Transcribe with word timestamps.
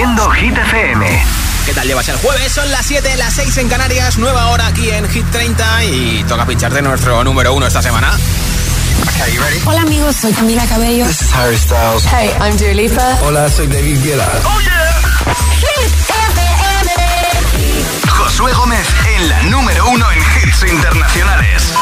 Produciendo 0.00 0.30
Hit 0.30 0.56
FM. 0.56 1.24
¿Qué 1.66 1.74
tal 1.74 1.86
llevas 1.86 2.08
el 2.08 2.16
jueves? 2.16 2.50
Son 2.50 2.70
las 2.70 2.86
7, 2.86 3.18
las 3.18 3.34
6 3.34 3.58
en 3.58 3.68
Canarias, 3.68 4.16
nueva 4.16 4.46
hora 4.46 4.66
aquí 4.68 4.88
en 4.88 5.06
Hit 5.06 5.26
30 5.30 5.84
y 5.84 6.24
toca 6.26 6.46
pincharte 6.46 6.80
nuestro 6.80 7.22
número 7.22 7.52
uno 7.52 7.66
esta 7.66 7.82
semana. 7.82 8.10
Hola 9.66 9.82
amigos, 9.82 10.16
soy 10.16 10.32
Camila 10.32 10.64
Cabello. 10.64 11.04
This 11.04 11.20
is 11.20 11.34
Harry 11.34 11.58
Styles. 11.58 12.06
Hey, 12.06 12.30
I'm 12.40 12.56
Dua 12.56 12.72
Lipa. 12.72 13.18
Hola, 13.24 13.50
soy 13.50 13.66
David 13.66 14.02
Guetta. 14.02 14.26
Oh 14.46 14.60
yeah. 14.62 15.02
Hit 15.60 15.92
FM. 16.08 16.92
Josué 18.08 18.52
Gómez 18.54 18.88
en 19.16 19.28
la 19.28 19.42
número 19.42 19.86
uno 19.90 20.06
en 20.12 20.18
hits 20.18 20.62
internacionales. 20.62 21.74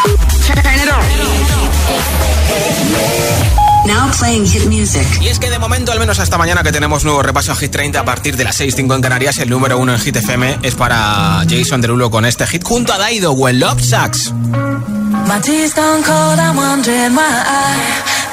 Now 3.89 4.11
playing 4.19 4.47
hit 4.47 4.67
music. 4.67 5.07
Y 5.23 5.29
es 5.29 5.39
que 5.39 5.49
de 5.49 5.59
momento, 5.59 5.93
al 5.93 5.99
menos 5.99 6.19
hasta 6.19 6.37
mañana 6.37 6.63
que 6.63 6.71
tenemos 6.73 7.05
nuevo 7.05 7.23
repaso 7.23 7.53
a 7.53 7.57
Hit 7.57 7.73
30 7.73 7.99
a 7.99 8.05
partir 8.05 8.37
de 8.37 8.45
las 8.45 8.61
6.05 8.61 8.95
en 8.95 9.01
Canarias, 9.01 9.39
el 9.39 9.49
número 9.49 9.79
uno 9.79 9.95
en 9.95 9.99
Hit 9.99 10.17
FM 10.17 10.59
es 10.63 10.75
para 10.75 11.43
Jason 11.49 11.81
Derulo 11.81 12.11
con 12.11 12.27
este 12.27 12.47
hit 12.47 12.63
junto 12.65 12.93
a 12.93 12.99
Daido 12.99 13.33
When 13.33 13.59
Love 13.59 13.81
Sucks. 13.83 14.31
My 14.31 15.41
tea's 15.41 15.73
gone 15.75 16.03
cold, 16.05 16.39
I'm 16.39 16.57
wondering 16.57 17.15
why 17.15 17.25
I 17.25 17.77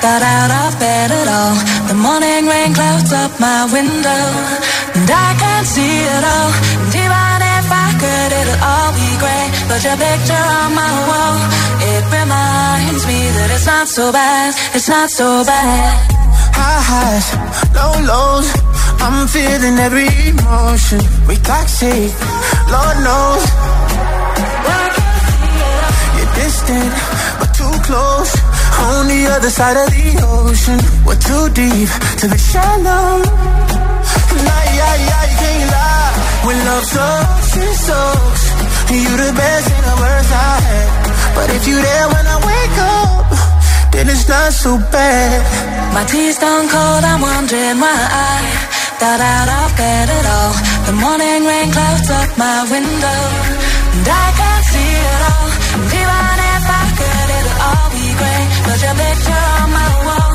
got 0.01 0.21
out 0.21 0.51
of 0.51 0.79
bed 0.79 1.11
at 1.11 1.27
all. 1.27 1.55
The 1.87 1.93
morning 1.95 2.47
rain 2.47 2.73
clouds 2.73 3.13
up 3.13 3.39
my 3.39 3.63
window, 3.71 4.23
and 4.95 5.09
I 5.09 5.35
can't 5.39 5.67
see 5.67 6.03
it 6.03 6.23
all. 6.35 6.51
And 6.83 6.95
even 6.95 7.39
if 7.59 7.67
I 7.71 7.87
could, 7.99 8.31
it'll 8.39 8.63
all 8.63 8.91
be 8.91 9.04
great. 9.17 9.49
But 9.67 9.79
your 9.83 9.97
picture 9.97 10.45
on 10.59 10.69
my 10.75 10.93
wall, 11.09 11.35
it 11.91 12.03
reminds 12.19 13.03
me 13.07 13.19
that 13.37 13.49
it's 13.55 13.65
not 13.65 13.87
so 13.87 14.11
bad, 14.11 14.53
it's 14.75 14.89
not 14.89 15.09
so 15.09 15.43
bad. 15.45 15.93
High 16.55 16.81
highs, 16.91 17.27
low 17.75 17.93
lows, 18.11 18.47
I'm 19.03 19.27
feeling 19.27 19.77
every 19.79 20.09
emotion. 20.31 21.01
We 21.27 21.35
toxic, 21.37 22.11
Lord 22.71 22.97
knows. 23.05 23.43
You're 26.15 26.33
distant, 26.41 26.91
but 27.39 27.51
too 27.59 27.75
close. 27.87 28.31
On 28.87 29.07
the 29.07 29.27
other 29.35 29.49
side 29.49 29.77
of 29.77 29.87
the 29.95 30.07
ocean, 30.39 30.79
we're 31.05 31.21
too 31.29 31.45
deep 31.53 31.89
to 32.19 32.25
be 32.29 32.37
shallow. 32.37 33.64
Nah, 34.45 34.65
yeah, 34.79 34.95
yeah, 35.09 35.23
you 35.31 35.37
can't 35.43 35.69
lie. 35.75 36.13
When 36.45 36.57
love 36.65 36.85
sucks, 36.85 37.57
it 37.57 37.75
sucks. 37.87 38.43
You 38.95 39.11
the 39.17 39.31
best 39.35 39.67
and 39.75 39.85
the 39.91 39.95
worst 40.01 40.31
I 40.31 40.53
had. 40.67 40.89
But 41.35 41.47
if 41.57 41.67
you 41.67 41.75
there 41.75 42.07
when 42.13 42.25
I 42.35 42.37
wake 42.47 42.77
up, 43.01 43.27
then 43.91 44.05
it's 44.07 44.27
not 44.27 44.53
so 44.53 44.77
bad. 44.91 45.39
My 45.93 46.03
tea's 46.05 46.37
gone 46.39 46.67
cold, 46.69 47.03
I'm 47.03 47.21
wondering 47.21 47.77
why 47.83 47.99
I 48.31 48.35
thought 48.99 49.19
out 49.19 49.49
of 49.59 49.69
bed 49.75 50.07
at 50.17 50.25
all. 50.37 50.53
The 50.87 50.95
morning 51.03 51.41
rain 51.49 51.71
clouds 51.75 52.09
up 52.19 52.29
my 52.37 52.59
window, 52.71 53.21
and 53.95 54.07
I 54.07 54.27
can't 54.39 54.65
see 54.71 54.91
it 55.11 55.21
all. 55.33 55.49
And 55.75 55.83
even 55.91 56.37
if 56.55 56.63
I 56.81 56.83
could, 56.99 57.29
it'll 57.37 57.59
all 57.67 57.87
be 57.95 58.07
great. 58.19 58.47
But 58.65 58.77
your 58.85 58.95
picture 58.95 59.45
on 59.59 59.67
my 59.75 59.91
wall, 60.07 60.34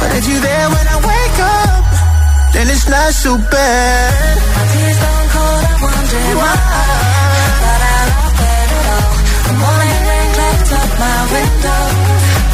But 0.00 0.10
if 0.18 0.24
you're 0.28 0.40
there 0.40 0.68
when 0.74 0.86
I 0.94 0.96
wake 1.10 1.38
up, 1.58 1.84
then 2.54 2.66
it's 2.70 2.88
not 2.88 3.12
so 3.12 3.36
bad. 3.36 4.38
My 4.56 4.64
tears 4.72 4.98
don't 5.04 5.28
cold, 5.34 5.62
I'm 5.68 5.80
wondering 5.86 6.36
why. 6.42 6.54
Got 7.64 7.82
out 7.94 8.10
of 8.18 8.30
bed 8.40 8.68
at 8.78 8.86
all. 8.94 9.14
The 9.48 9.54
morning 9.62 10.00
rain 10.08 10.28
clouds 10.36 10.72
up 10.80 10.90
my 11.02 11.18
window. 11.34 11.82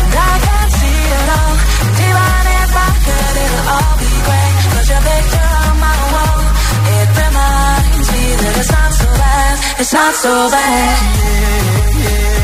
And 0.04 0.15
I 0.15 0.34
can't 0.47 0.72
see 0.81 1.00
it 1.19 1.28
all. 1.38 1.54
And 1.84 1.97
even 2.09 2.44
if 2.65 2.72
I 2.87 2.91
could, 3.04 3.34
it'll 3.44 3.72
all 3.77 3.94
be 4.03 4.12
great. 4.27 4.54
Cause 4.72 4.88
your 4.93 5.03
picture 5.09 5.50
on 5.65 5.75
my 5.84 5.99
wall, 6.12 6.41
it 6.97 7.09
reminds 7.22 8.09
me 8.15 8.25
that 8.41 8.54
it's 8.60 8.72
not 8.72 8.91
so 9.00 9.09
bad. 9.22 9.54
It's 9.81 9.93
not 9.93 10.15
so 10.25 10.33
bad. 10.54 10.97
It's 10.97 12.28
not 12.33 12.44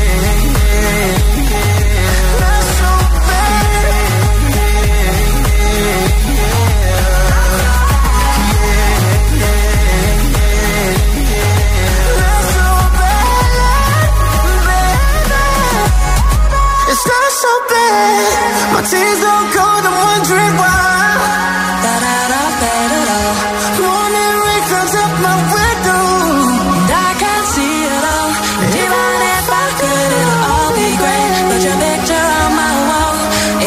so 17.41 17.53
bad. 17.73 18.73
My 18.73 18.81
tears 18.85 19.19
don't 19.25 19.49
cold, 19.55 19.83
I'm 19.89 19.97
wondering 19.97 20.53
why. 20.61 20.77
Got 21.85 22.01
out 22.15 22.31
of 22.41 22.51
bed 22.61 22.89
at 23.01 23.07
all. 23.17 23.35
Morning 23.81 24.33
rain 24.45 24.63
comes 24.71 24.93
up 25.03 25.13
my 25.25 25.35
window. 25.57 26.05
And 26.85 26.91
I 27.07 27.11
can't 27.23 27.47
see 27.55 27.75
it 27.89 28.03
all. 28.13 28.31
And 28.61 28.71
even 28.83 29.13
if 29.37 29.45
I 29.63 29.67
could, 29.79 30.09
it'll 30.19 30.41
all 30.53 30.71
be 30.77 30.89
great. 31.01 31.31
But 31.49 31.61
your 31.65 31.77
picture 31.81 32.25
on 32.41 32.51
my 32.61 32.73
wall, 32.89 33.15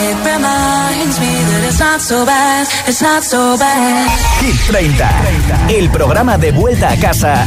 it 0.06 0.16
reminds 0.22 1.16
me 1.18 1.32
that 1.50 1.62
it's 1.68 1.80
not 1.80 2.00
so 2.00 2.18
bad. 2.24 2.62
It's 2.86 3.02
not 3.02 3.22
so 3.24 3.58
bad. 3.58 4.06
Hit 4.40 4.56
30, 4.70 5.74
el 5.78 5.90
programa 5.90 6.38
de 6.38 6.52
vuelta 6.52 6.90
a 6.90 6.96
casa 6.96 7.44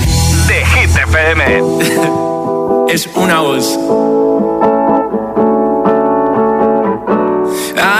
de 0.48 0.60
Hit 0.74 0.92
FM. 1.08 1.42
es 2.94 3.08
una 3.16 3.42
voz. 3.42 3.78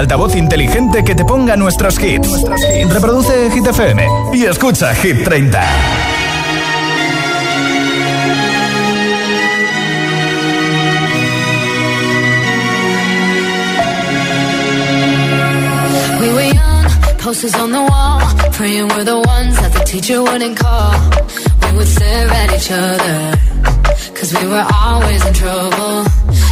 altavoz 0.00 0.34
inteligente 0.34 1.04
que 1.04 1.14
te 1.14 1.24
ponga 1.26 1.56
nuestros 1.56 1.98
hits. 2.02 2.42
Reproduce 2.88 3.50
Hit 3.50 3.66
FM 3.66 4.06
y 4.32 4.44
escucha 4.44 4.94
Hit 4.94 5.24
30. 5.24 5.60
We 16.20 16.32
were 16.32 16.50
young, 16.54 16.84
posters 17.18 17.54
on 17.56 17.70
the 17.70 17.82
wall, 17.82 18.20
praying 18.52 18.88
we're 18.88 19.04
the 19.04 19.20
ones 19.20 19.54
that 19.60 19.72
the 19.74 19.84
teacher 19.84 20.22
wouldn't 20.22 20.58
call. 20.58 20.94
We 21.62 21.76
would 21.76 21.86
stare 21.86 22.28
at 22.30 22.50
each 22.56 22.70
other, 22.72 23.38
cause 24.14 24.32
we 24.32 24.46
were 24.48 24.66
always 24.82 25.26
in 25.26 25.34
trouble. 25.34 26.06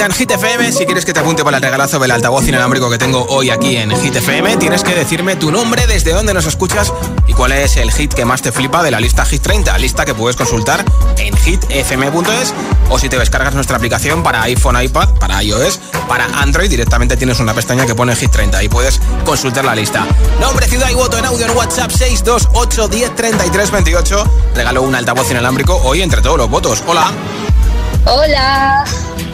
30 0.00 0.06
en 0.06 0.12
Hit 0.12 0.30
FM. 0.30 0.72
Si 0.72 0.86
quieres 0.86 1.04
que 1.04 1.12
te 1.12 1.20
apunte 1.20 1.44
para 1.44 1.58
el 1.58 1.62
regalazo 1.62 1.98
del 1.98 2.10
altavoz 2.10 2.46
inalámbrico 2.48 2.88
que 2.88 2.96
tengo 2.96 3.26
hoy 3.28 3.50
aquí 3.50 3.76
en 3.76 3.90
Hit 3.90 4.16
FM, 4.16 4.56
tienes 4.56 4.82
que 4.82 4.94
decirme 4.94 5.36
tu 5.36 5.50
nombre, 5.50 5.86
desde 5.86 6.12
dónde 6.12 6.32
nos 6.32 6.46
escuchas 6.46 6.92
y 7.26 7.34
cuál 7.34 7.52
es 7.52 7.76
el 7.76 7.92
hit 7.92 8.14
que 8.14 8.24
más 8.24 8.40
te 8.40 8.50
flipa 8.50 8.82
de 8.82 8.90
la 8.90 8.98
lista 8.98 9.26
Hit 9.26 9.42
30. 9.42 9.76
Lista 9.78 10.06
que 10.06 10.14
puedes 10.14 10.36
consultar 10.36 10.84
en 11.18 11.36
hitfm.es 11.36 12.54
o 12.88 12.98
si 12.98 13.10
te 13.10 13.18
descargas 13.18 13.54
nuestra 13.54 13.76
aplicación 13.76 14.22
para 14.22 14.42
iPhone, 14.42 14.80
iPad, 14.82 15.10
para 15.18 15.42
iOS, 15.42 15.80
para 16.08 16.24
Android, 16.40 16.70
directamente 16.70 17.18
tienes 17.18 17.38
una 17.40 17.52
pestaña 17.52 17.84
que 17.84 17.94
pone 17.94 18.16
Hit 18.16 18.30
30 18.30 18.62
y 18.62 18.68
puedes 18.68 19.00
consultar 19.24 19.64
la 19.64 19.74
lista. 19.74 20.06
Nombre, 20.40 20.66
ciudad 20.66 20.88
y 20.88 20.94
voto 20.94 21.18
en 21.18 21.26
audio 21.26 21.46
en 21.46 21.56
WhatsApp 21.56 21.90
628 21.90 22.88
10 22.88 23.16
33 23.16 23.70
28. 23.70 24.24
Regalo 24.54 24.82
un 24.82 24.94
altavoz 24.94 25.30
inalámbrico 25.30 25.76
hoy 25.76 26.00
entre 26.00 26.22
todos 26.22 26.38
los 26.38 26.48
votos. 26.48 26.82
Hola. 26.86 27.12
Hola, 28.06 28.84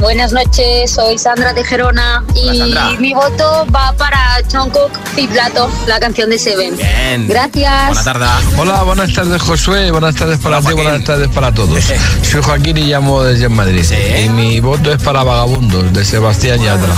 buenas 0.01 0.33
noches, 0.33 0.91
soy 0.91 1.19
Sandra 1.19 1.53
de 1.53 1.65
Gerona 1.65 2.25
y 2.35 2.59
Sandra. 2.59 2.91
mi 2.99 3.15
voto 3.15 3.67
va 3.75 3.93
para 3.97 4.41
Jungkook 4.53 4.91
y 5.17 5.27
Plato, 5.29 5.71
la 5.87 6.01
canción 6.01 6.29
de 6.31 6.39
Seven. 6.39 6.77
Bien. 6.77 7.29
Gracias. 7.29 7.87
Buena 7.87 8.05
tarde. 8.05 8.27
Hola, 8.59 8.83
buenas 8.83 9.13
tardes 9.15 9.41
Josué, 9.41 9.91
buenas 9.93 10.17
tardes 10.17 10.39
para 10.41 10.59
Hola, 10.59 10.69
ti, 10.69 10.75
buenas 10.75 11.05
tardes 11.05 11.29
para 11.29 11.53
todos. 11.55 11.83
Soy 12.23 12.43
Joaquín 12.43 12.77
y 12.77 12.87
llamo 12.87 13.23
desde 13.23 13.49
Madrid. 13.49 13.85
Sí. 13.85 13.95
Y 14.25 14.29
mi 14.31 14.61
voto 14.61 14.93
es 14.93 15.03
para 15.03 15.23
Vagabundos, 15.23 15.93
de 15.93 16.05
Sebastián 16.05 16.61
Yatra. 16.61 16.93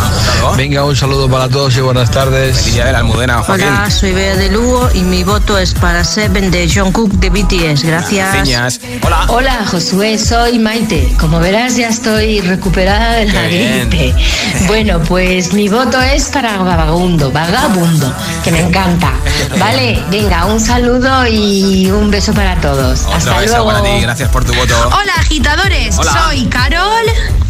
Venga, 0.57 0.85
un 0.85 0.97
saludo 0.97 1.29
para 1.29 1.49
todos 1.49 1.77
y 1.77 1.81
buenas 1.81 2.11
tardes. 2.11 2.59
Feliz 2.59 2.77
de 2.77 2.93
la 2.93 2.99
Almudena, 2.99 3.43
Joaquín. 3.43 3.67
Hola, 3.67 3.91
soy 3.91 4.13
Bea 4.13 4.37
de 4.37 4.49
Lugo 4.51 4.89
y 4.95 5.03
mi 5.03 5.23
voto 5.23 5.59
es 5.59 5.75
para 5.75 6.03
Seven 6.03 6.51
de 6.51 6.69
Jungkook 6.69 7.13
de 7.13 7.31
BTS. 7.31 7.85
Gracias. 7.85 8.81
Hola. 9.05 9.27
Hola 9.29 9.67
Josué, 9.71 10.19
soy 10.19 10.59
Maite. 10.59 11.15
Como 11.21 11.39
verás 11.39 11.58
ya 11.67 11.89
estoy 11.89 12.41
recuperada 12.41 13.15
de 13.15 13.27
la 13.27 14.67
Bueno, 14.69 15.01
pues 15.01 15.53
mi 15.53 15.69
voto 15.69 16.01
es 16.01 16.29
para 16.29 16.59
Vagabundo, 16.59 17.33
Vagabundo, 17.33 18.15
que 18.45 18.53
me 18.53 18.61
encanta. 18.61 19.13
Vale, 19.59 20.01
venga, 20.09 20.47
un 20.47 20.61
saludo 20.61 21.27
y 21.27 21.91
un 21.91 22.11
beso 22.11 22.33
para 22.33 22.61
todos. 22.61 23.07
Hasta 23.13 23.43
luego. 23.45 23.67
Para 23.67 23.83
ti. 23.83 24.01
gracias 24.01 24.31
por 24.31 24.45
tu 24.45 24.55
voto. 24.55 24.75
Hola, 24.87 25.13
agitadores. 25.19 25.99
Hola. 25.99 26.13
Soy 26.13 26.45
Carol, 26.47 27.07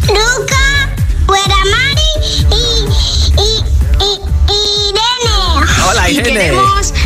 Luca, 0.07 0.89
Bueramari 1.27 2.01
y, 2.49 2.55
y, 3.37 3.63
y, 4.01 4.13
y 4.49 4.89
Irene. 4.89 5.71
Hola, 5.87 6.09
Irene. 6.09 6.51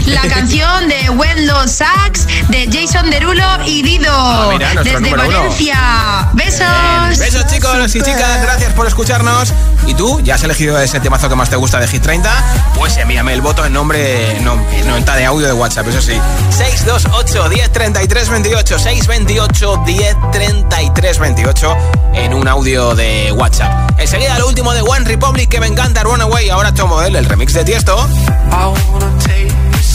canción 0.29 0.87
de 0.87 1.09
Wendell 1.09 1.69
Sachs, 1.69 2.27
de 2.49 2.69
Jason 2.71 3.09
Derulo 3.09 3.43
y 3.65 3.81
Dido. 3.81 4.11
Ah, 4.11 4.49
mira, 4.51 4.73
desde 4.83 4.97
uno. 4.97 5.17
Valencia. 5.17 6.29
Besos. 6.33 6.59
Bien. 6.59 7.19
Besos 7.19 7.47
chicos 7.47 7.95
y 7.95 8.01
chicas, 8.01 8.41
gracias 8.41 8.73
por 8.73 8.87
escucharnos. 8.87 9.53
¿Y 9.87 9.93
tú? 9.93 10.21
¿Ya 10.21 10.35
has 10.35 10.43
elegido 10.43 10.79
ese 10.79 10.99
temazo 10.99 11.29
que 11.29 11.35
más 11.35 11.49
te 11.49 11.55
gusta 11.55 11.79
de 11.79 11.87
Hit 11.87 12.01
30? 12.01 12.31
Pues 12.75 12.97
envíame 12.97 13.33
el 13.33 13.41
voto 13.41 13.65
en 13.65 13.73
nombre, 13.73 14.39
no, 14.41 14.53
en 14.71 14.87
nota 14.87 15.15
de 15.15 15.25
audio 15.25 15.47
de 15.47 15.53
WhatsApp, 15.53 15.87
eso 15.87 16.01
sí. 16.01 16.19
628 16.49 17.49
10 17.49 17.71
33 17.71 18.29
28 18.29 18.79
628 18.79 19.83
10 19.85 20.15
33 20.31 21.19
28 21.19 21.77
en 22.13 22.33
un 22.33 22.47
audio 22.47 22.95
de 22.95 23.31
WhatsApp. 23.33 23.91
Enseguida 23.97 24.37
lo 24.39 24.47
último 24.47 24.73
de 24.73 24.81
One 24.81 25.05
Republic 25.05 25.49
que 25.49 25.59
me 25.59 25.67
encanta, 25.67 26.03
Runaway. 26.03 26.49
Ahora 26.49 26.73
tomo 26.73 27.01
él, 27.01 27.15
el 27.15 27.25
remix 27.25 27.53
de 27.53 27.63
Tiesto. 27.63 28.07
I 28.51 28.65
wanna 28.91 29.17
take 29.19 29.62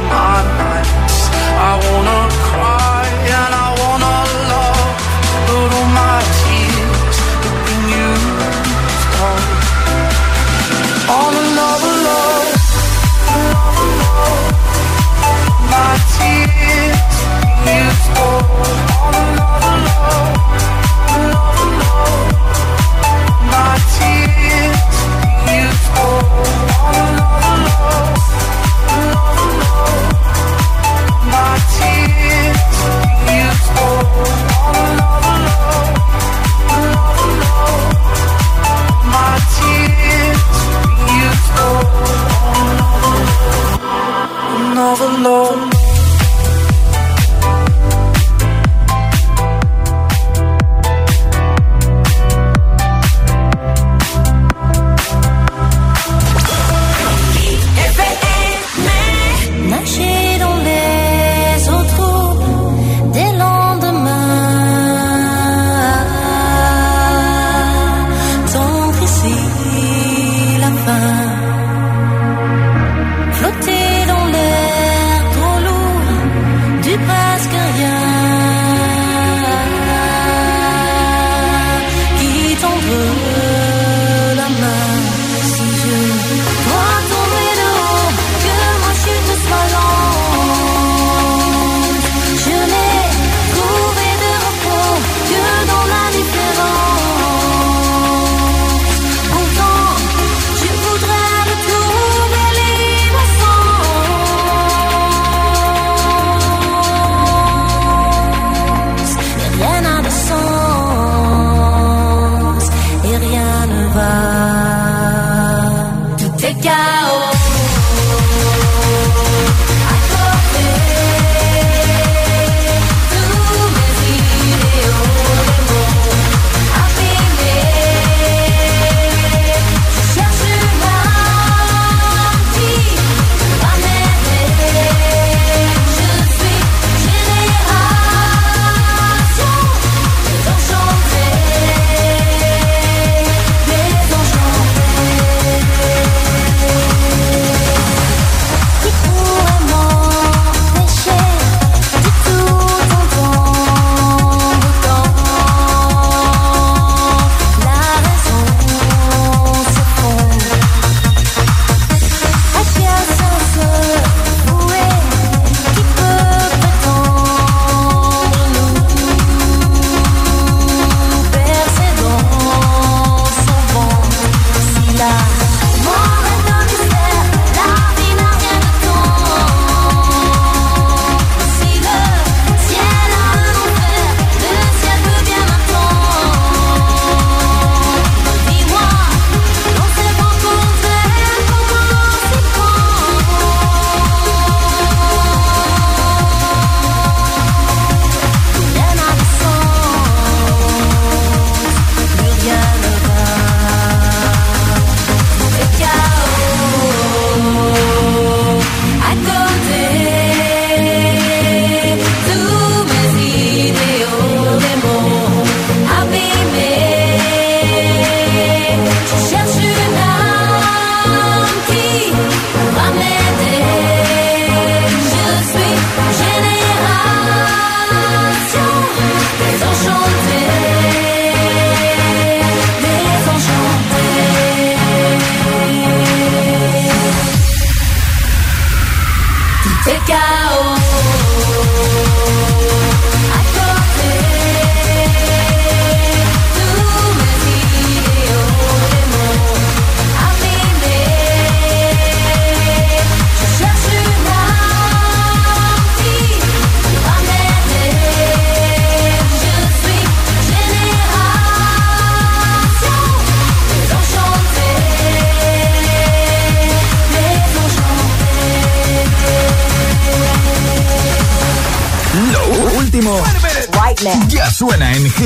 my 0.00 0.38
nights. 0.62 1.18
I 1.70 1.72
wanna 1.84 2.20
cry 2.50 3.06
and 3.36 3.54
I 3.54 3.67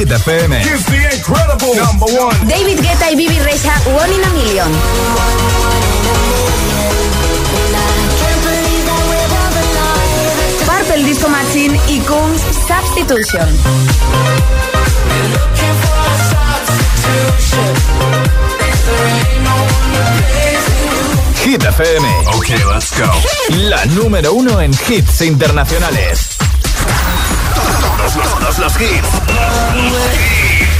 Hit 0.03 0.11
FM. 0.11 0.61
David 2.49 2.81
Guetta 2.81 3.09
y 3.12 3.15
Bibi 3.15 3.38
Rexa, 3.38 3.73
One 3.87 4.12
in 4.12 4.25
a 4.25 4.29
Million. 4.31 4.73
Purple 10.67 11.05
Disco 11.05 11.29
Machine 11.29 11.79
y 11.87 12.01
Kungs 12.01 12.43
Substitution. 12.67 13.49
Hit 21.45 21.62
FM. 21.62 22.09
Ok, 22.37 22.49
let's 22.73 22.91
go. 22.99 23.11
La 23.69 23.85
número 23.87 24.33
uno 24.33 24.61
en 24.61 24.73
hits 24.88 25.23
internacionales. 25.23 26.32
Todos 28.57 28.59
los, 28.59 28.81
hits. 28.81 29.09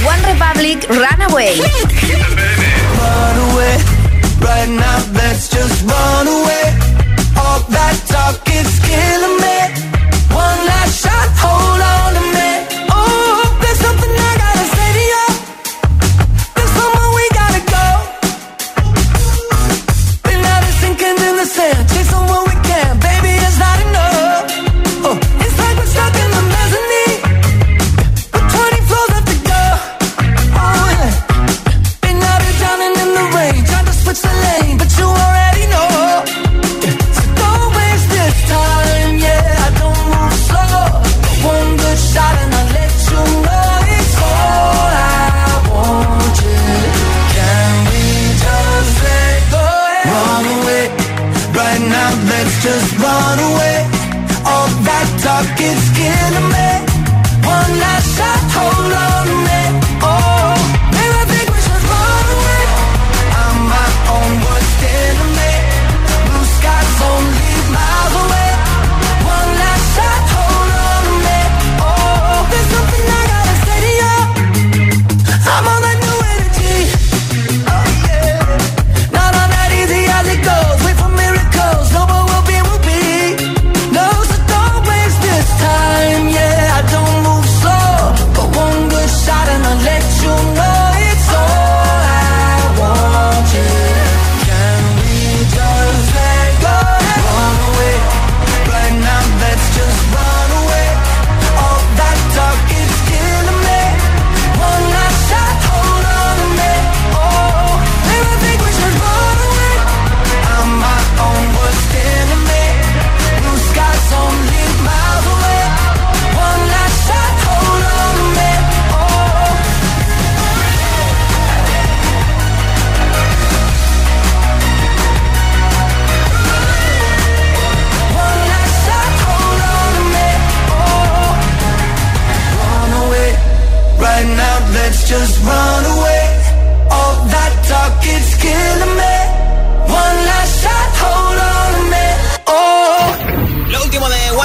One 0.05 0.21
Republic, 0.31 0.85
Runaway. 0.89 1.57
Run 2.99 3.37
away, 3.51 3.77
right 4.41 4.69
now 4.69 5.03
let's 5.13 5.49
just 5.49 5.81
run 5.83 6.27
away. 6.27 6.65
All 7.35 7.61
that 7.69 7.99
talk 8.07 8.47
is 8.49 8.79
killing 8.79 9.27
me. 9.27 9.32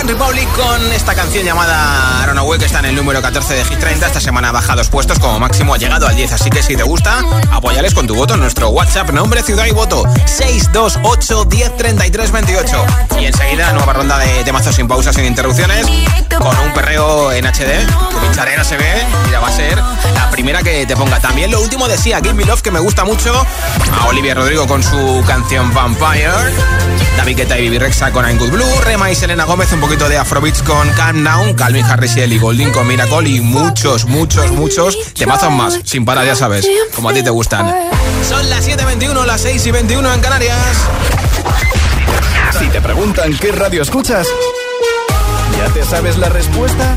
to 0.08 0.17
Republic 0.28 0.48
con 0.56 0.92
esta 0.92 1.14
canción 1.14 1.42
llamada 1.44 2.26
Runaway 2.26 2.58
que 2.58 2.66
está 2.66 2.80
en 2.80 2.86
el 2.86 2.94
número 2.94 3.22
14 3.22 3.54
de 3.54 3.64
Hit 3.64 3.78
30. 3.78 4.06
Esta 4.08 4.20
semana 4.20 4.52
baja 4.52 4.76
dos 4.76 4.88
puestos, 4.88 5.18
como 5.18 5.40
máximo 5.40 5.72
ha 5.72 5.78
llegado 5.78 6.06
al 6.06 6.16
10. 6.16 6.32
Así 6.32 6.50
que 6.50 6.62
si 6.62 6.76
te 6.76 6.82
gusta, 6.82 7.22
apóyales 7.50 7.94
con 7.94 8.06
tu 8.06 8.14
voto 8.14 8.34
en 8.34 8.40
nuestro 8.40 8.68
WhatsApp, 8.68 9.10
nombre, 9.10 9.42
ciudad 9.42 9.64
y 9.64 9.70
voto 9.70 10.02
628 10.26 11.44
10 11.46 11.76
33 11.78 12.30
28. 12.30 12.86
Y 13.20 13.24
enseguida, 13.24 13.72
nueva 13.72 13.94
ronda 13.94 14.18
de 14.18 14.44
temazos 14.44 14.74
sin 14.74 14.86
pausas, 14.86 15.14
sin 15.14 15.24
interrupciones, 15.24 15.86
con 16.38 16.58
un 16.58 16.74
perreo 16.74 17.32
en 17.32 17.46
HD 17.46 17.86
no 18.56 18.64
se 18.64 18.76
ve 18.76 19.06
y 19.28 19.32
va 19.32 19.48
a 19.48 19.52
ser 19.52 19.76
la 20.14 20.30
primera 20.30 20.62
que 20.62 20.86
te 20.86 20.96
ponga. 20.96 21.20
También 21.20 21.50
lo 21.50 21.60
último 21.60 21.86
de 21.86 21.98
Sia, 21.98 22.18
Give 22.18 22.34
Me 22.34 22.44
Love, 22.44 22.62
que 22.62 22.70
me 22.70 22.78
gusta 22.78 23.04
mucho. 23.04 23.32
A 23.92 24.06
Olivia 24.06 24.34
Rodrigo 24.34 24.66
con 24.66 24.82
su 24.82 25.22
canción 25.26 25.72
Vampire. 25.74 26.30
David 27.16 27.36
Guetta 27.36 27.58
y 27.58 27.62
Bibi 27.62 27.78
Rexa 27.78 28.10
con 28.10 28.24
I'm 28.24 28.38
Good 28.38 28.50
Blue. 28.50 28.80
Rema 28.82 29.10
y 29.10 29.14
Selena 29.14 29.44
Gómez, 29.44 29.72
un 29.72 29.80
poquito 29.80 30.08
de 30.08 30.17
Afrobeats 30.18 30.62
con 30.62 30.88
Calm 30.90 31.24
Down. 31.24 31.54
Calvin 31.54 31.84
Harris 31.84 32.16
y 32.16 32.20
Ellie 32.20 32.38
Golding 32.38 32.70
con 32.70 32.86
Miracle. 32.86 33.28
Y 33.28 33.40
muchos, 33.40 34.06
muchos, 34.06 34.50
muchos 34.52 34.96
temazos 35.14 35.50
más. 35.52 35.80
Sin 35.84 36.04
parar, 36.04 36.26
ya 36.26 36.34
sabes, 36.34 36.68
como 36.94 37.10
a 37.10 37.12
ti 37.12 37.22
te 37.22 37.30
gustan. 37.30 37.74
Son 38.28 38.48
las 38.50 38.66
7.21, 38.66 39.24
las 39.24 39.40
6 39.40 39.66
y 39.66 39.70
21 39.70 40.14
en 40.14 40.20
Canarias. 40.20 40.76
Si 42.58 42.66
te 42.68 42.80
preguntan 42.80 43.36
qué 43.38 43.52
radio 43.52 43.82
escuchas, 43.82 44.26
¿ya 45.56 45.72
te 45.72 45.84
sabes 45.84 46.18
la 46.18 46.28
respuesta? 46.28 46.96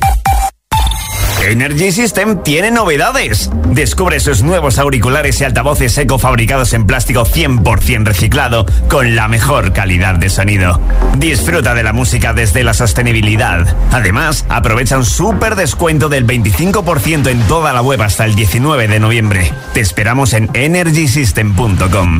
Energy 1.41 1.91
System 1.91 2.43
tiene 2.43 2.71
novedades. 2.71 3.49
Descubre 3.69 4.19
sus 4.19 4.43
nuevos 4.43 4.77
auriculares 4.77 5.41
y 5.41 5.43
altavoces 5.43 5.97
eco 5.97 6.19
fabricados 6.19 6.73
en 6.73 6.85
plástico 6.85 7.25
100% 7.25 8.05
reciclado 8.05 8.65
con 8.87 9.15
la 9.15 9.27
mejor 9.27 9.73
calidad 9.73 10.15
de 10.15 10.29
sonido. 10.29 10.79
Disfruta 11.17 11.73
de 11.73 11.83
la 11.83 11.93
música 11.93 12.33
desde 12.33 12.63
la 12.63 12.73
sostenibilidad. 12.73 13.65
Además, 13.91 14.45
aprovecha 14.49 14.97
un 14.97 15.05
súper 15.05 15.55
descuento 15.55 16.09
del 16.09 16.27
25% 16.27 17.27
en 17.27 17.39
toda 17.47 17.73
la 17.73 17.81
web 17.81 18.01
hasta 18.01 18.25
el 18.25 18.35
19 18.35 18.87
de 18.87 18.99
noviembre. 18.99 19.51
Te 19.73 19.81
esperamos 19.81 20.33
en 20.33 20.49
energysystem.com. 20.53 22.19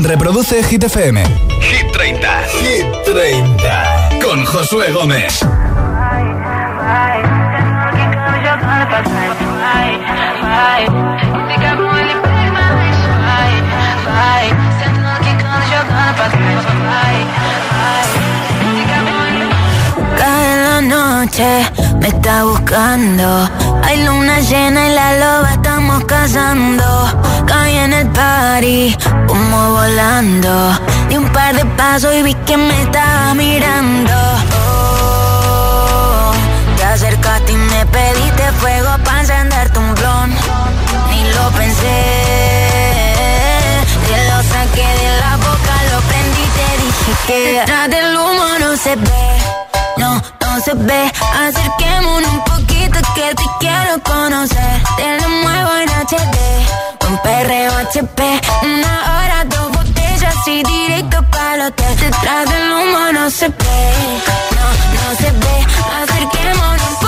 Reproduce 0.00 0.62
Hit 0.62 0.84
FM. 0.84 1.24
Hit 1.60 1.92
30. 1.92 2.28
Hit 2.62 2.86
30. 3.04 4.08
Con 4.22 4.44
Josué 4.44 4.92
Gómez. 4.92 5.40
Cae 20.16 20.56
la 20.56 20.80
noche, 20.80 21.66
me 22.00 22.08
está 22.08 22.44
buscando. 22.44 23.48
Hay 23.82 24.04
luna 24.04 24.40
llena 24.40 24.88
y 24.88 24.94
la 24.94 25.12
loba 25.18 25.52
estamos 25.52 26.04
cazando. 26.04 26.84
En 27.66 27.92
el 27.92 28.06
party, 28.08 28.96
como 29.26 29.72
volando. 29.72 30.78
Di 31.08 31.16
un 31.16 31.28
par 31.32 31.54
de 31.54 31.64
pasos 31.76 32.14
y 32.14 32.22
vi 32.22 32.34
que 32.46 32.56
me 32.56 32.82
estaba 32.82 33.34
mirando. 33.34 34.12
Oh, 34.64 36.32
te 36.76 36.84
acercaste 36.84 37.52
y 37.52 37.56
me 37.56 37.86
pediste 37.86 38.52
fuego 38.60 38.90
para 39.04 39.20
encenderte 39.20 39.78
un 39.78 39.94
blon. 39.94 40.30
Ni 41.10 41.24
lo 41.32 41.50
pensé, 41.50 42.04
te 44.06 44.16
lo 44.28 44.42
saqué 44.42 44.86
de 45.00 45.10
la 45.20 45.36
boca, 45.36 45.74
lo 45.92 46.00
prendí 46.08 46.42
y 46.42 46.50
te 46.58 46.68
dije 46.84 47.12
que 47.26 47.38
detrás 47.52 47.90
del 47.90 48.16
humo 48.16 48.46
no 48.60 48.76
se 48.76 48.96
ve, 48.96 49.38
no, 49.96 50.10
no 50.40 50.60
se 50.64 50.74
ve. 50.74 51.12
Acerquémonos 51.46 52.30
un 52.32 52.44
poquito 52.44 52.98
que 53.14 53.34
te 53.34 53.44
quiero 53.60 54.02
conocer. 54.02 54.82
Te 54.96 55.20
lo 55.20 55.28
muevo 55.28 55.70
en 55.82 55.88
HD, 56.06 56.36
con 57.08 57.18
perreo 57.22 57.72
HP. 57.72 58.40
Una 58.62 59.24
hora, 59.24 59.44
dos 59.44 59.72
botellas 59.72 60.36
y 60.46 60.62
directo 60.62 61.22
para 61.30 61.54
el 61.54 61.60
hotel. 61.62 61.96
Detrás 61.96 62.48
del 62.50 62.72
humo 62.72 63.12
no 63.12 63.30
se 63.30 63.48
ve, 63.48 64.20
no, 64.56 64.66
no 64.94 65.16
se 65.16 65.30
ve. 65.30 65.66
Acerquémonos 66.02 67.07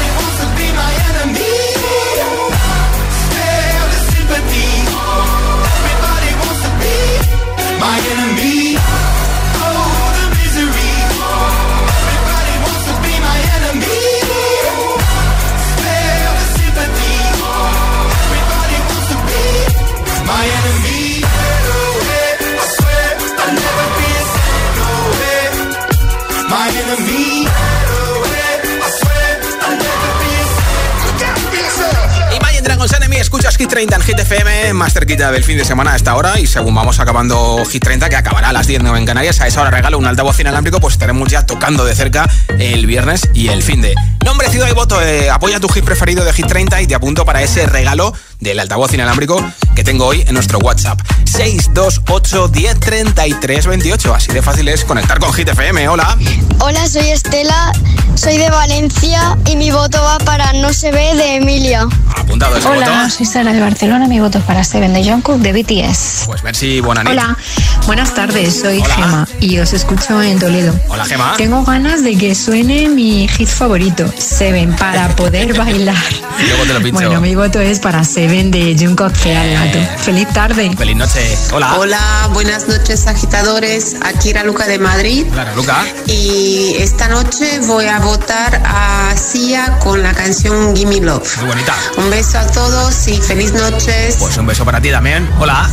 Hit 33.61 33.69
30 33.69 33.95
en 33.95 34.01
Hit 34.01 34.19
FM, 34.19 34.73
más 34.73 34.91
cerquita 34.91 35.31
del 35.31 35.43
fin 35.43 35.55
de 35.55 35.63
semana 35.63 35.93
a 35.93 35.95
esta 35.95 36.15
hora. 36.15 36.39
Y 36.39 36.47
según 36.47 36.73
vamos 36.73 36.99
acabando 36.99 37.63
Hit 37.63 37.83
30, 37.83 38.09
que 38.09 38.15
acabará 38.15 38.49
a 38.49 38.53
las 38.53 38.65
10 38.65 38.81
en 38.81 39.05
Canarias, 39.05 39.39
a 39.39 39.45
esa 39.45 39.61
hora 39.61 39.69
regalo 39.69 39.99
un 39.99 40.07
altavoz 40.07 40.39
inalámbrico, 40.39 40.79
pues 40.79 40.95
estaremos 40.95 41.29
ya 41.29 41.45
tocando 41.45 41.85
de 41.85 41.93
cerca 41.93 42.27
el 42.57 42.87
viernes 42.87 43.29
y 43.35 43.49
el 43.49 43.61
fin 43.61 43.83
de. 43.83 43.93
Nombre, 44.25 44.49
ciudad 44.49 44.67
y 44.67 44.73
voto, 44.73 44.99
eh, 44.99 45.29
apoya 45.29 45.59
tu 45.59 45.69
hit 45.69 45.85
preferido 45.85 46.25
de 46.25 46.33
Hit 46.33 46.47
30 46.47 46.81
y 46.81 46.87
te 46.87 46.95
apunto 46.95 47.23
para 47.23 47.43
ese 47.43 47.67
regalo 47.67 48.15
del 48.41 48.59
altavoz 48.59 48.93
inalámbrico 48.93 49.41
que 49.75 49.83
tengo 49.85 50.05
hoy 50.05 50.21
en 50.27 50.33
nuestro 50.33 50.59
WhatsApp. 50.59 50.99
628 51.25 52.49
10 52.49 52.79
33 52.79 53.67
28. 53.67 54.13
Así 54.13 54.31
de 54.33 54.41
fácil 54.41 54.67
es 54.67 54.83
conectar 54.83 55.19
con 55.19 55.31
Hit 55.33 55.47
FM. 55.47 55.87
Hola. 55.87 56.17
Hola, 56.59 56.87
soy 56.87 57.07
Estela, 57.09 57.71
soy 58.15 58.37
de 58.37 58.49
Valencia 58.49 59.37
y 59.45 59.55
mi 59.55 59.71
voto 59.71 60.01
va 60.01 60.17
para 60.19 60.51
No 60.53 60.73
se 60.73 60.91
ve 60.91 61.15
de 61.15 61.35
Emilia. 61.35 61.87
Apuntado 62.17 62.57
ese 62.57 62.67
Hola, 62.67 63.03
voto. 63.03 63.09
soy 63.11 63.25
Sara 63.25 63.53
de 63.53 63.61
Barcelona, 63.61 64.07
mi 64.07 64.19
voto 64.19 64.39
es 64.39 64.43
para 64.43 64.63
Seven 64.63 64.93
de 64.93 65.03
Jungkook 65.09 65.37
de 65.39 65.53
BTS. 65.53 66.23
Pues 66.25 66.43
merci, 66.43 66.81
buena 66.81 67.03
nit. 67.03 67.13
Hola, 67.13 67.37
buenas 67.85 68.13
tardes, 68.13 68.59
soy 68.59 68.79
Hola. 68.79 68.95
Gema 68.95 69.27
y 69.39 69.59
os 69.59 69.71
escucho 69.73 70.21
en 70.21 70.39
Toledo. 70.39 70.73
Hola, 70.89 71.05
Gema. 71.05 71.35
Tengo 71.37 71.63
ganas 71.63 72.03
de 72.03 72.17
que 72.17 72.35
suene 72.35 72.89
mi 72.89 73.27
hit 73.27 73.47
favorito, 73.47 74.11
Seven, 74.17 74.75
para 74.75 75.07
poder 75.15 75.57
bailar. 75.57 75.95
Y 76.39 76.47
luego 76.47 76.63
te 76.65 76.73
lo 76.73 76.79
pincho. 76.81 76.93
Bueno, 76.93 77.21
mi 77.21 77.35
voto 77.35 77.59
es 77.59 77.79
para 77.79 78.03
Seven 78.03 78.30
de 78.31 78.77
Jungkook 78.79 79.13
Fea 79.13 79.43
el 79.45 79.53
gato. 79.53 80.03
Feliz 80.03 80.25
tarde. 80.29 80.71
Feliz 80.77 80.95
noche. 80.95 81.37
Hola. 81.51 81.75
Hola, 81.77 82.29
buenas 82.31 82.65
noches 82.65 83.05
agitadores. 83.05 83.97
Aquí 84.05 84.29
era 84.29 84.45
Luca 84.45 84.67
de 84.67 84.79
Madrid. 84.79 85.25
Claro, 85.33 85.53
Luca. 85.53 85.85
Y 86.07 86.75
esta 86.79 87.09
noche 87.09 87.59
voy 87.67 87.87
a 87.87 87.99
votar 87.99 88.61
a 88.65 89.13
Sia 89.17 89.77
con 89.79 90.01
la 90.01 90.13
canción 90.13 90.73
Gimme 90.73 91.01
Love. 91.01 91.39
Muy 91.39 91.49
bonita. 91.49 91.75
Un 91.97 92.09
beso 92.09 92.39
a 92.39 92.47
todos 92.47 93.05
y 93.09 93.19
feliz 93.21 93.51
noches. 93.51 94.15
Pues 94.17 94.37
un 94.37 94.47
beso 94.47 94.63
para 94.63 94.79
ti 94.79 94.91
también. 94.91 95.29
Hola. 95.37 95.69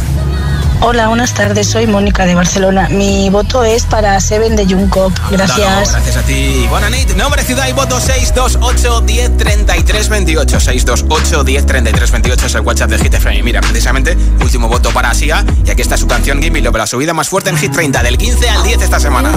Hola, 0.81 1.09
buenas 1.09 1.35
tardes. 1.35 1.69
Soy 1.69 1.87
Mónica 1.87 2.25
de 2.25 2.35
Barcelona. 2.35 2.88
Mi 2.88 3.29
voto 3.31 3.64
es 3.64 3.85
para 3.85 4.21
Seven 4.21 4.55
de 4.57 4.64
Jungkook. 4.64 5.12
Gracias. 5.31 5.93
Gracias 5.93 6.17
a 6.17 6.23
ti. 6.23 6.67
Buena 6.71 6.88
nit. 6.88 7.11
Nombre, 7.17 7.43
ciudad 7.43 7.67
y 7.69 7.73
voto 7.73 8.01
628 8.01 9.01
10 9.01 9.37
33 9.37 10.09
28. 10.09 10.61
628 10.61 11.45
10 11.45 11.67
33 11.67 12.11
28 12.12 12.47
es 12.47 12.55
el 12.55 12.61
WhatsApp 12.61 12.91
de 12.91 12.99
Hit 12.99 13.14
FM. 13.14 13.43
Mira, 13.43 13.61
precisamente, 13.61 14.17
último 14.41 14.69
voto 14.69 14.91
para 14.91 15.11
Asia. 15.11 15.45
Y 15.64 15.71
aquí 15.71 15.83
está 15.83 15.97
su 15.97 16.07
canción 16.07 16.41
Gimme 16.41 16.61
Love, 16.61 16.77
la 16.77 16.87
subida 16.87 17.12
más 17.12 17.29
fuerte 17.29 17.51
en 17.51 17.57
Hit 17.59 17.73
30, 17.73 18.03
del 18.03 18.17
15 18.17 18.49
al 18.49 18.62
10 18.62 18.83
esta 18.83 19.01
semana. 19.01 19.31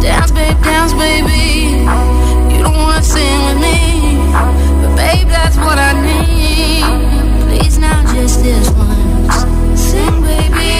dance. 0.00 0.32
Dance, 0.62 0.94
baby. 0.94 1.84
You 2.50 2.58
don't 2.62 2.76
wanna 2.76 3.02
sing 3.02 3.44
with 3.46 3.60
me, 3.60 3.99
babe, 5.12 5.28
that's 5.28 5.56
what 5.56 5.78
I 5.78 5.92
need. 6.00 6.84
Please 7.46 7.78
now, 7.78 8.02
just 8.14 8.42
this 8.42 8.70
once. 8.70 9.80
Sing, 9.80 10.22
baby. 10.22 10.79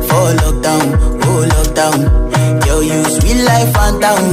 for 0.31 0.37
lockdown, 0.43 0.85
oh 1.23 1.43
lockdown. 1.55 2.65
Yo, 2.65 2.79
you 2.81 3.03
sweet 3.19 3.43
life, 3.43 3.73
phantom, 3.73 4.23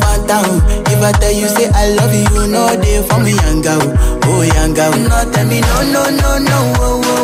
phantom. 0.00 0.60
If 0.90 1.02
I 1.02 1.12
tell 1.12 1.32
you 1.32 1.48
say 1.48 1.68
I 1.72 1.88
love 1.94 2.14
you, 2.14 2.46
know 2.50 2.74
they 2.76 3.02
for 3.06 3.20
me, 3.20 3.32
young 3.34 3.62
girl, 3.62 3.82
oh 4.24 4.42
young 4.42 4.74
girl. 4.74 4.92
No, 4.92 5.30
tell 5.32 5.46
me 5.46 5.60
no, 5.60 5.82
no, 5.92 6.02
no, 6.10 6.38
no, 6.38 6.58
oh, 6.78 6.80
oh, 6.80 7.02
oh, 7.02 7.02
oh, 7.04 7.15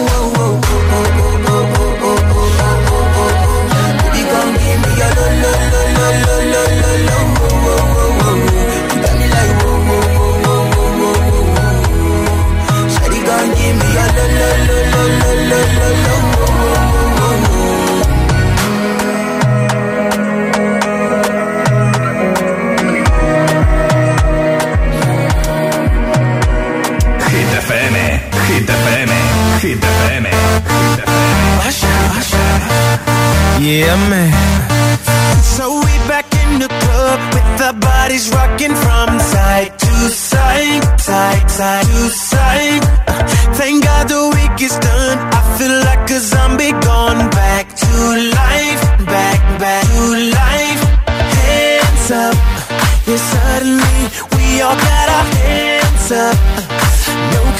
Yeah, 33.60 33.94
man. 34.10 34.32
So 35.56 35.64
we 35.84 35.94
back 36.08 36.26
in 36.44 36.58
the 36.58 36.68
club 36.68 37.20
with 37.34 37.62
our 37.62 37.72
bodies 37.74 38.30
rocking 38.32 38.74
from 38.74 39.18
side 39.20 39.78
to 39.78 39.92
side, 40.10 41.00
side, 41.00 41.50
side 41.50 41.84
to 41.86 42.08
side. 42.10 42.82
Uh, 43.06 43.22
Thank 43.54 43.84
God 43.84 44.08
the 44.08 44.22
week 44.36 44.56
is 44.62 44.76
done. 44.78 45.18
I 45.38 45.40
feel 45.58 45.74
like 45.88 46.10
a 46.10 46.20
zombie 46.20 46.72
gone 46.72 47.30
back 47.30 47.68
to 47.82 47.92
life, 48.42 48.82
back, 49.06 49.40
back 49.60 49.84
to 49.86 50.04
life. 50.40 50.82
Hands 51.38 52.10
up, 52.24 52.34
yeah, 53.06 53.22
suddenly 53.32 54.00
we 54.34 54.60
all 54.62 54.74
got 54.76 55.08
our 55.16 55.26
hands 55.38 56.12
up. 56.12 56.61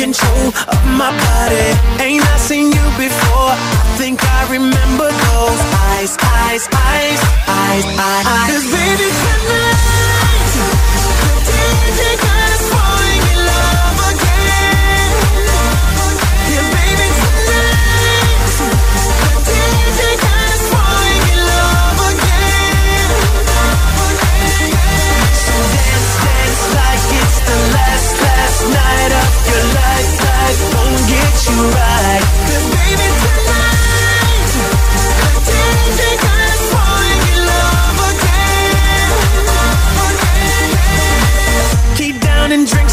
Control 0.03 0.49
of 0.67 0.83
my 0.99 1.15
body. 1.15 1.79
Ain't 2.03 2.27
I 2.27 2.37
seen 2.37 2.73
you 2.75 2.87
before? 2.99 3.55
I 3.55 3.95
think 4.03 4.19
I 4.19 4.51
remember 4.51 5.07
those 5.07 5.61
eyes, 5.95 6.19
eyes, 6.19 6.67
eyes, 6.75 7.23
eyes, 7.47 7.87
eyes. 7.87 8.27
eyes. 8.27 8.51
Cause 8.51 8.67
baby 8.67 9.07
tonight, 9.23 10.59
the 11.23 11.55
DJ 11.55 12.03
falling 12.67 13.25
in 13.31 13.39
love 13.47 13.99
again. 14.11 15.15
Yeah, 16.51 16.67
baby 16.67 17.07
tonight, 17.23 18.59
the 19.39 19.55
DJ 19.55 20.03
falling 20.67 21.23
in 21.31 21.41
love 21.47 22.01
again. 22.11 23.07
So 25.31 25.55
dance, 25.79 26.11
dance 26.27 26.63
like 26.75 27.07
it's 27.23 27.39
the 27.47 27.59
last, 27.71 28.11
last 28.19 28.67
night 28.67 29.32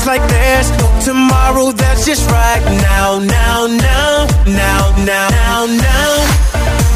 like 0.10 0.28
there's 0.28 0.72
no 0.72 0.88
tomorrow. 1.06 1.72
That's 1.72 2.04
just 2.04 2.28
right 2.32 2.64
now, 2.90 3.20
now, 3.20 3.68
now, 3.68 4.26
now, 4.48 4.82
now, 5.12 5.26
now, 5.30 5.60
now. 5.88 6.12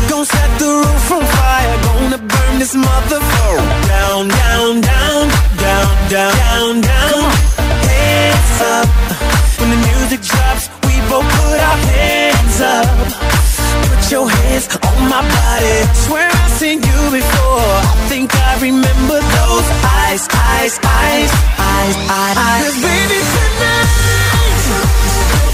Gonna 0.09 0.26
set 0.26 0.51
the 0.57 0.70
roof 0.82 1.11
on 1.11 1.24
fire. 1.38 1.76
Gonna 1.88 2.18
burn 2.18 2.53
this 2.57 2.74
motherfucker 2.76 3.61
down, 3.93 4.28
down, 4.41 4.82
down, 4.82 5.30
down, 5.64 5.88
down, 6.14 6.34
down, 6.41 6.82
down. 6.82 7.22
Hands 7.88 8.61
up 8.61 9.03
drops. 11.22 11.36
Put 11.38 11.59
our 11.59 11.78
hands 11.93 12.61
up. 12.61 12.88
Put 13.89 14.11
your 14.11 14.30
hands 14.30 14.68
on 14.88 15.09
my 15.09 15.22
body. 15.22 15.78
Swear 16.05 16.28
I've 16.30 16.51
seen 16.51 16.82
you 16.82 17.01
before. 17.11 17.59
I 17.59 17.95
think 18.09 18.34
I 18.36 18.59
remember 18.61 19.20
those 19.38 19.68
eyes, 20.01 20.28
eyes, 20.34 20.80
eyes, 20.84 21.32
eyes, 21.59 21.95
eyes. 22.09 22.38
eyes. 22.38 22.64
'Cause 22.64 22.80
baby 22.82 23.20
tonight, 23.36 24.61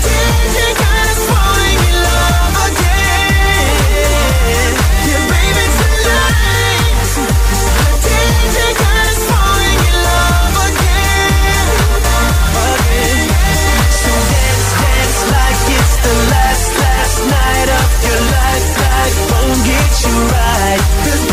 DJ 0.06 0.58
right. 20.12 21.29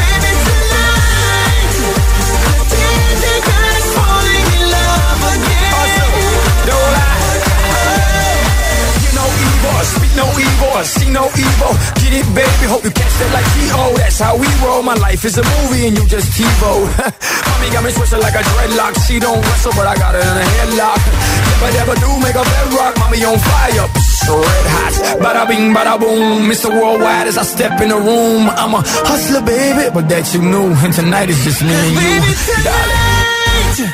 See 10.85 11.09
no 11.09 11.24
evil. 11.33 11.72
Get 12.05 12.12
it, 12.20 12.29
baby, 12.37 12.68
hope 12.68 12.85
you 12.85 12.93
catch 12.93 13.09
that 13.16 13.31
like 13.33 13.49
T.O. 13.57 13.97
That's 13.97 14.20
how 14.20 14.37
we 14.37 14.45
roll. 14.61 14.85
My 14.85 14.93
life 15.01 15.24
is 15.24 15.41
a 15.41 15.45
movie 15.57 15.89
and 15.89 15.97
you 15.97 16.05
just 16.05 16.37
TiVo. 16.37 16.85
Mommy 17.49 17.72
got 17.72 17.81
me 17.81 17.97
twisted 17.97 18.20
like 18.20 18.37
a 18.37 18.45
dreadlock. 18.45 18.93
She 19.09 19.16
don't 19.16 19.41
wrestle, 19.41 19.72
but 19.72 19.89
I 19.89 19.97
got 19.97 20.12
her 20.12 20.20
in 20.20 20.37
a 20.37 20.47
headlock. 20.61 21.01
If 21.01 21.64
I 21.64 21.70
ever 21.81 21.97
do 21.97 22.11
make 22.20 22.37
a 22.37 22.45
bedrock, 22.45 22.93
mommy 23.01 23.24
on 23.24 23.41
fire. 23.41 23.89
Psst, 23.89 24.29
red 24.37 24.66
hot, 24.77 24.95
bada 25.24 25.49
bing, 25.49 25.72
bada 25.72 25.97
boom. 25.97 26.45
Mr. 26.45 26.68
Worldwide 26.68 27.29
as 27.33 27.39
I 27.41 27.45
step 27.49 27.81
in 27.81 27.89
the 27.89 27.97
room. 27.97 28.45
I'm 28.53 28.77
a 28.77 28.85
hustler, 28.85 29.41
baby, 29.41 29.89
but 29.97 30.12
that 30.12 30.29
you 30.37 30.45
knew. 30.45 30.77
And 30.85 30.93
tonight 30.93 31.33
is 31.33 31.41
just 31.41 31.64
me 31.64 31.72
and 31.72 31.97
you, 31.97 32.20
tonight, 32.20 32.68
darling. 32.68 33.81
The 33.81 33.89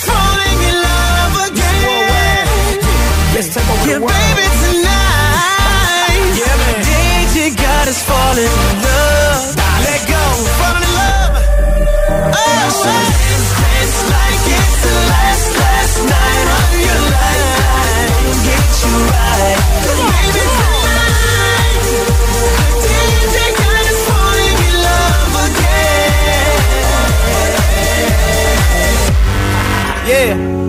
falling 0.00 0.60
in 0.64 0.76
love 0.80 1.36
again. 1.52 2.80
Baby. 3.84 4.47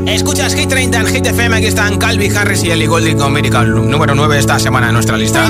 Escuchas 0.07 0.53
Hit 0.53 0.69
30 0.69 0.99
en 0.99 1.07
Hit 1.07 1.25
FM, 1.25 1.55
aquí 1.55 1.65
están 1.67 1.97
Calvi 1.97 2.29
Harris 2.35 2.63
y 2.63 2.71
Ellie 2.71 2.87
Goulding 2.87 3.17
con 3.17 3.31
Miracle 3.31 3.69
número 3.69 4.13
9 4.15 4.37
esta 4.39 4.59
semana 4.59 4.87
en 4.87 4.93
nuestra 4.93 5.17
lista. 5.17 5.49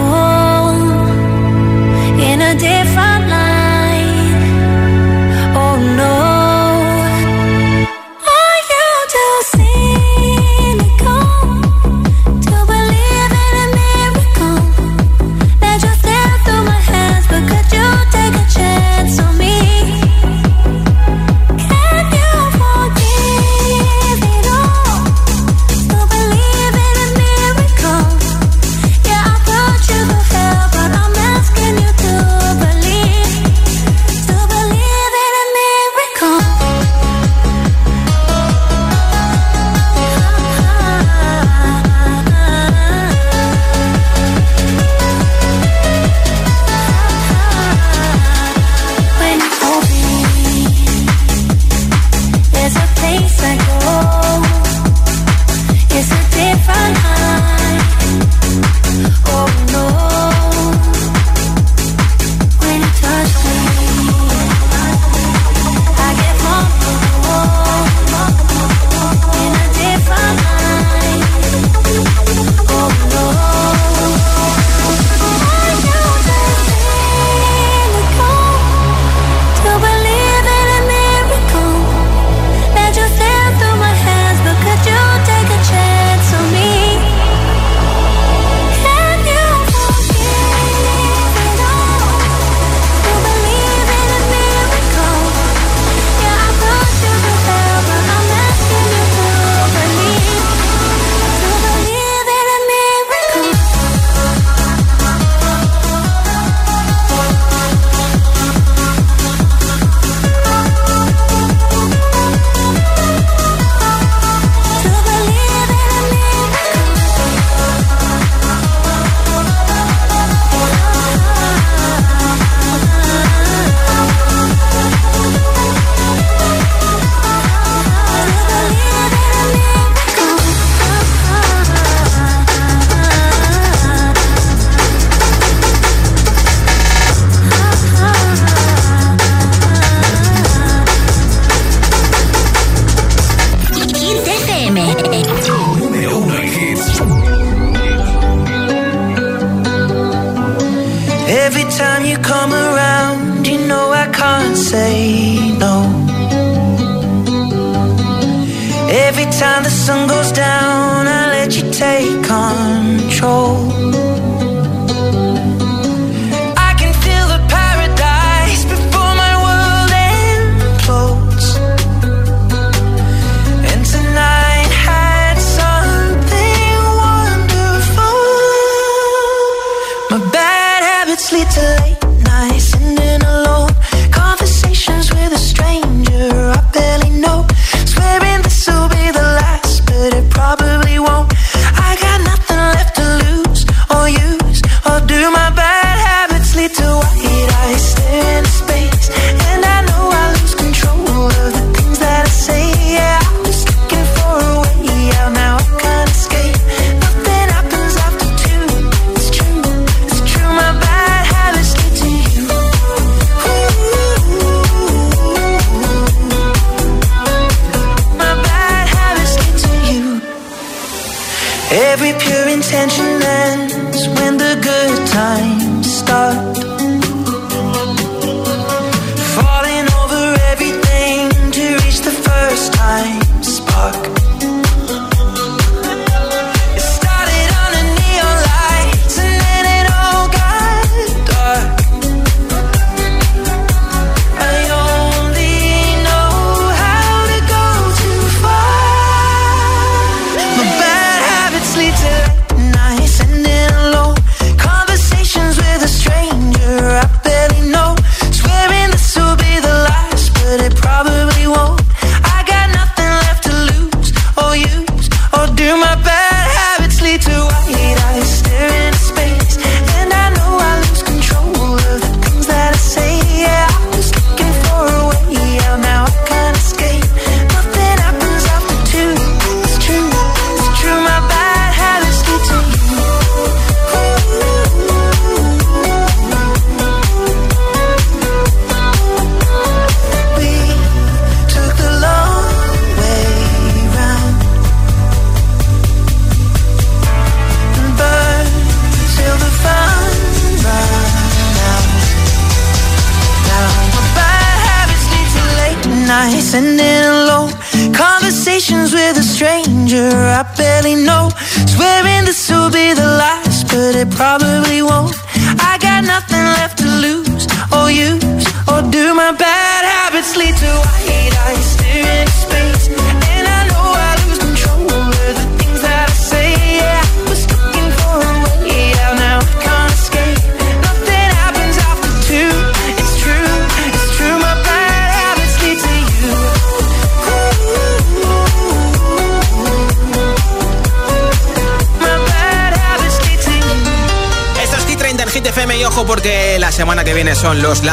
sun 159.81 160.07
goes 160.07 160.31
down, 160.31 161.07
I 161.07 161.31
let 161.31 161.57
you 161.57 161.71
take 161.71 162.10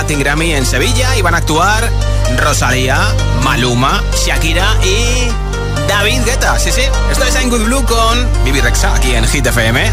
Latin 0.08 0.20
Grammy 0.20 0.54
en 0.54 0.64
Sevilla 0.64 1.14
y 1.18 1.20
van 1.20 1.34
a 1.34 1.36
actuar 1.36 1.92
Rosalía, 2.38 2.98
Maluma, 3.42 4.02
Shakira 4.16 4.66
y 4.82 5.28
David 5.86 6.22
Guetta. 6.24 6.58
Sí, 6.58 6.72
sí. 6.72 6.80
Esto 7.12 7.24
es 7.24 7.50
Good 7.50 7.64
Blue 7.64 7.84
con 7.84 8.26
Vivi 8.42 8.62
Rexa 8.62 8.94
aquí 8.94 9.14
en 9.14 9.26
Hit 9.28 9.44
FM. 9.44 9.92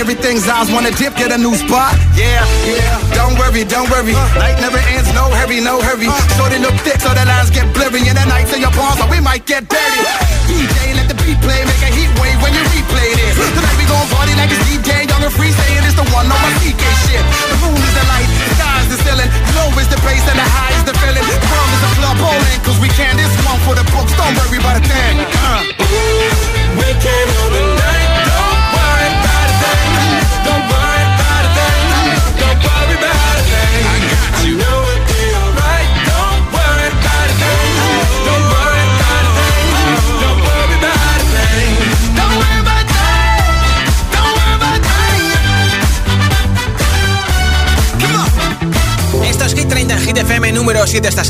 everything's 0.00 0.48
ours. 0.48 0.72
wanna 0.72 0.90
dip, 0.90 1.14
get 1.14 1.30
a 1.30 1.36
new 1.38 1.54
spot. 1.54 1.92
Yeah, 2.16 2.40
yeah. 2.64 3.14
Don't 3.14 3.36
worry, 3.38 3.64
don't 3.64 3.88
worry. 3.90 4.14
Uh, 4.16 4.40
Lighten 4.40 4.64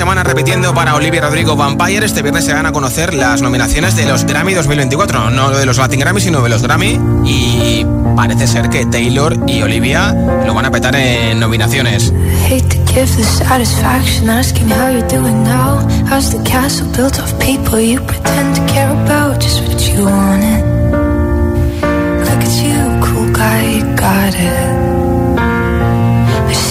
semana 0.01 0.23
repitiendo 0.23 0.73
para 0.73 0.95
Olivia 0.95 1.21
Rodrigo 1.21 1.57
Vampire. 1.57 2.07
Este 2.07 2.23
viernes 2.23 2.47
se 2.47 2.55
van 2.55 2.65
a 2.65 2.73
conocer 2.73 3.13
las 3.13 3.43
nominaciones 3.43 3.97
de 3.97 4.07
los 4.07 4.25
Grammy 4.25 4.55
2024. 4.55 5.29
No 5.29 5.51
de 5.51 5.67
los 5.67 5.77
Latin 5.77 6.01
Grammy, 6.01 6.23
sino 6.23 6.41
de 6.41 6.49
los 6.49 6.63
Grammy. 6.63 6.99
Y 7.27 7.85
parece 8.17 8.47
ser 8.47 8.71
que 8.71 8.87
Taylor 8.87 9.37
y 9.47 9.61
Olivia 9.61 10.15
lo 10.47 10.55
van 10.55 10.65
a 10.65 10.71
petar 10.71 10.97
en 10.97 11.39
nominaciones. 11.39 12.15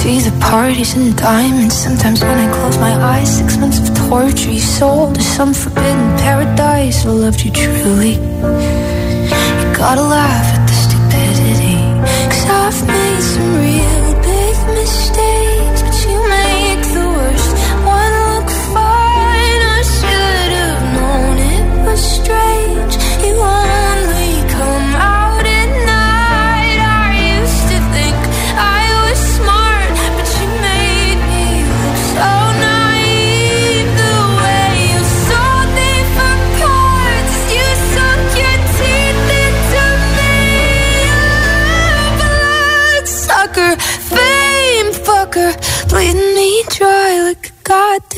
be 0.09 0.19
the 0.19 0.35
parties 0.39 0.95
and 0.95 1.15
diamonds. 1.15 1.75
Sometimes 1.85 2.19
when 2.21 2.37
I 2.45 2.47
close 2.57 2.77
my 2.79 2.95
eyes, 3.13 3.29
six 3.37 3.57
months 3.57 3.77
of 3.83 3.87
torture. 4.09 4.51
You 4.51 4.59
sold 4.59 5.15
to 5.15 5.21
some 5.21 5.53
forbidden 5.53 6.09
paradise. 6.25 7.05
I 7.05 7.09
loved 7.09 7.41
you 7.45 7.51
truly. 7.51 8.15
You 9.59 9.67
gotta 9.83 10.05
laugh 10.17 10.47
at 10.55 10.63
the 10.69 10.75
stupidity. 10.85 11.77
Cause 12.31 12.45
I've 12.61 12.87
made 12.87 13.21
some 13.31 13.49
real. 13.61 13.98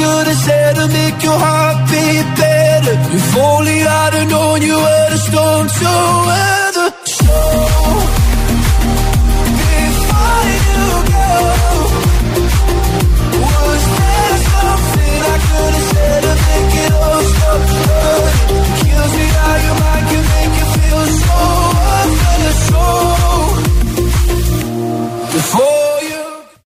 could 0.00 0.26
have 0.28 0.36
said 0.36 0.76
to 0.76 0.88
make 0.88 1.22
your 1.22 1.38
heart 1.38 1.76
beat 1.90 2.26
better? 2.40 2.94
If 3.16 3.36
only 3.36 3.82
I'd 3.82 4.14
have 4.14 4.28
known 4.30 4.62
you 4.62 4.76
were 4.76 4.99
don't 5.30 5.70
show 5.70 5.86
up. 5.86 6.49